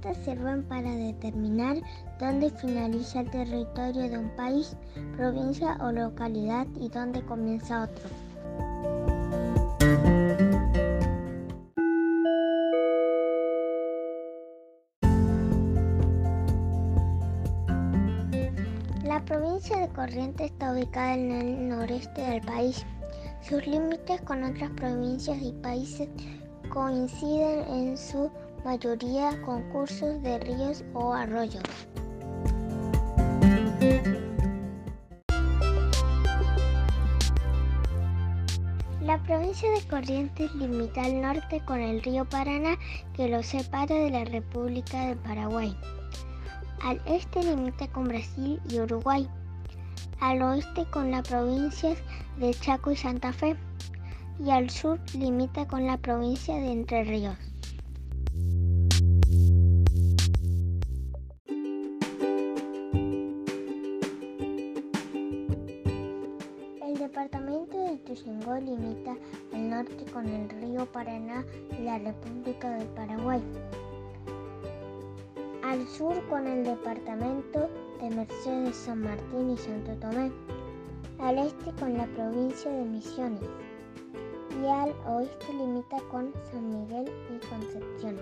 [0.00, 1.76] Estas sirven para determinar
[2.20, 4.76] dónde finaliza el territorio de un país,
[5.16, 8.08] provincia o localidad y dónde comienza otro.
[19.02, 22.86] La provincia de Corrientes está ubicada en el noreste del país.
[23.40, 26.08] Sus límites con otras provincias y países
[26.70, 28.30] coinciden en su
[28.68, 31.62] mayoría con cursos de ríos o arroyos.
[39.00, 42.76] La provincia de Corrientes limita al norte con el río Paraná
[43.14, 45.74] que lo separa de la República de Paraguay.
[46.84, 49.26] Al este limita con Brasil y Uruguay.
[50.20, 51.96] Al oeste con las provincias
[52.36, 53.56] de Chaco y Santa Fe.
[54.38, 57.47] Y al sur limita con la provincia de Entre Ríos.
[67.18, 69.16] Departamento de Ituzaingó limita
[69.52, 71.44] al norte con el río Paraná
[71.76, 73.42] y la República del Paraguay.
[75.64, 77.68] Al sur con el departamento
[78.00, 80.30] de Mercedes, San Martín y Santo Tomé,
[81.18, 83.42] al este con la provincia de Misiones.
[84.62, 88.16] Y al oeste limita con San Miguel y Concepción.